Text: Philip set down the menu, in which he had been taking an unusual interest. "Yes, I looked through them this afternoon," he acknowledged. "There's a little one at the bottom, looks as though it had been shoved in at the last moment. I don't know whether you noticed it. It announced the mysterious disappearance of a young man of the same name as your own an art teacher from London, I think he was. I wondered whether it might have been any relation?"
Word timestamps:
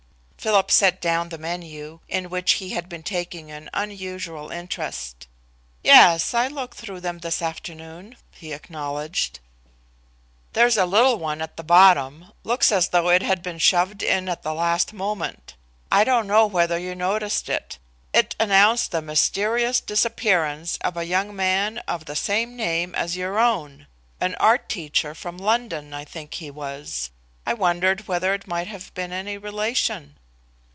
Philip 0.43 0.71
set 0.71 0.99
down 0.99 1.29
the 1.29 1.37
menu, 1.37 1.99
in 2.09 2.31
which 2.31 2.53
he 2.53 2.71
had 2.71 2.89
been 2.89 3.03
taking 3.03 3.51
an 3.51 3.69
unusual 3.75 4.49
interest. 4.49 5.27
"Yes, 5.83 6.33
I 6.33 6.47
looked 6.47 6.79
through 6.79 7.01
them 7.01 7.19
this 7.19 7.43
afternoon," 7.43 8.17
he 8.31 8.51
acknowledged. 8.51 9.39
"There's 10.53 10.77
a 10.77 10.87
little 10.87 11.19
one 11.19 11.43
at 11.43 11.57
the 11.57 11.63
bottom, 11.63 12.33
looks 12.43 12.71
as 12.71 12.87
though 12.87 13.09
it 13.09 13.21
had 13.21 13.43
been 13.43 13.59
shoved 13.59 14.01
in 14.01 14.27
at 14.27 14.41
the 14.41 14.55
last 14.55 14.93
moment. 14.93 15.53
I 15.91 16.03
don't 16.03 16.25
know 16.25 16.47
whether 16.47 16.79
you 16.79 16.95
noticed 16.95 17.47
it. 17.47 17.77
It 18.11 18.35
announced 18.39 18.89
the 18.89 19.03
mysterious 19.03 19.79
disappearance 19.79 20.79
of 20.81 20.97
a 20.97 21.05
young 21.05 21.35
man 21.35 21.77
of 21.87 22.05
the 22.05 22.15
same 22.15 22.55
name 22.55 22.95
as 22.95 23.15
your 23.15 23.37
own 23.37 23.85
an 24.19 24.33
art 24.39 24.69
teacher 24.69 25.13
from 25.13 25.37
London, 25.37 25.93
I 25.93 26.03
think 26.03 26.33
he 26.33 26.49
was. 26.49 27.11
I 27.45 27.53
wondered 27.53 28.07
whether 28.07 28.33
it 28.33 28.47
might 28.47 28.65
have 28.65 28.91
been 28.95 29.13
any 29.13 29.37
relation?" 29.37 30.17